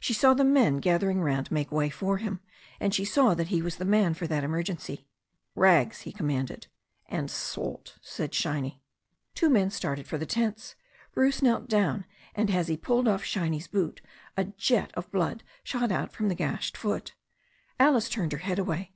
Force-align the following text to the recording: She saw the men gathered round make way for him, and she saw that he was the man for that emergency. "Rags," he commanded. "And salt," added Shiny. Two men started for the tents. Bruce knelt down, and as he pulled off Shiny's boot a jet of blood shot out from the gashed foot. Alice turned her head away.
She 0.00 0.12
saw 0.12 0.34
the 0.34 0.42
men 0.42 0.78
gathered 0.78 1.14
round 1.16 1.52
make 1.52 1.70
way 1.70 1.90
for 1.90 2.16
him, 2.18 2.40
and 2.80 2.92
she 2.92 3.04
saw 3.04 3.34
that 3.34 3.50
he 3.54 3.62
was 3.62 3.76
the 3.76 3.84
man 3.84 4.14
for 4.14 4.26
that 4.26 4.42
emergency. 4.42 5.06
"Rags," 5.54 6.00
he 6.00 6.10
commanded. 6.10 6.66
"And 7.06 7.30
salt," 7.30 7.96
added 8.18 8.34
Shiny. 8.34 8.82
Two 9.36 9.48
men 9.48 9.70
started 9.70 10.08
for 10.08 10.18
the 10.18 10.26
tents. 10.26 10.74
Bruce 11.14 11.40
knelt 11.40 11.68
down, 11.68 12.04
and 12.34 12.50
as 12.50 12.66
he 12.66 12.76
pulled 12.76 13.06
off 13.06 13.22
Shiny's 13.22 13.68
boot 13.68 14.00
a 14.36 14.42
jet 14.46 14.90
of 14.94 15.08
blood 15.12 15.44
shot 15.62 15.92
out 15.92 16.12
from 16.12 16.28
the 16.28 16.34
gashed 16.34 16.76
foot. 16.76 17.14
Alice 17.78 18.08
turned 18.08 18.32
her 18.32 18.38
head 18.38 18.58
away. 18.58 18.90